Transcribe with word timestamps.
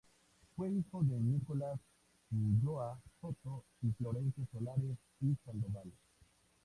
Fue 0.55 0.67
hijo 0.67 1.03
de 1.03 1.19
Nicolás 1.19 1.79
Ulloa 2.31 2.99
Soto 3.21 3.65
y 3.83 3.91
Florencia 3.91 4.43
Solares 4.51 4.97
y 5.21 5.35
Sandoval. 5.45 5.91